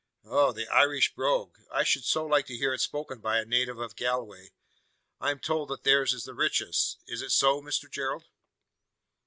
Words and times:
"Oh! 0.25 0.51
the 0.51 0.67
Irish 0.69 1.13
brogue. 1.13 1.59
I 1.71 1.83
should 1.83 2.05
so 2.05 2.25
like 2.25 2.47
to 2.47 2.57
hear 2.57 2.73
it 2.73 2.79
spoken 2.81 3.19
by 3.19 3.37
a 3.37 3.45
native 3.45 3.77
of 3.77 3.95
Galway. 3.95 4.49
I 5.19 5.29
am 5.29 5.37
told 5.37 5.69
that 5.69 5.83
theirs 5.83 6.11
is 6.11 6.23
the 6.23 6.33
richest. 6.33 7.03
Is 7.05 7.21
it 7.21 7.29
so, 7.29 7.61
Mr 7.61 7.87
Gerald?" 7.87 8.23